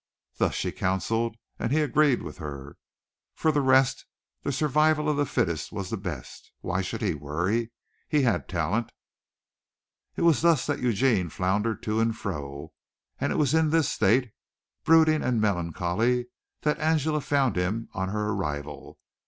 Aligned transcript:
Thus 0.37 0.55
she 0.55 0.71
counselled, 0.71 1.37
and 1.59 1.71
he 1.71 1.79
agreed 1.81 2.23
with 2.23 2.39
her. 2.39 2.75
For 3.35 3.51
the 3.51 3.61
rest 3.61 4.07
the 4.41 4.51
survival 4.51 5.07
of 5.07 5.15
the 5.15 5.27
fittest 5.27 5.71
was 5.71 5.91
the 5.91 5.95
best. 5.97 6.51
Why 6.61 6.81
should 6.81 7.03
he 7.03 7.13
worry? 7.13 7.69
He 8.09 8.23
had 8.23 8.49
talent. 8.49 8.91
It 10.15 10.23
was 10.23 10.41
thus 10.41 10.65
that 10.65 10.79
Eugene 10.79 11.29
floundered 11.29 11.83
to 11.83 11.99
and 11.99 12.17
fro, 12.17 12.73
and 13.19 13.31
it 13.31 13.35
was 13.37 13.53
in 13.53 13.69
this 13.69 13.89
state, 13.89 14.31
brooding 14.83 15.21
and 15.21 15.39
melancholy, 15.39 16.29
that 16.63 16.79
Angela 16.79 17.21
found 17.21 17.55
him 17.55 17.87
on 17.93 18.09
her 18.09 18.31
arrival. 18.31 18.97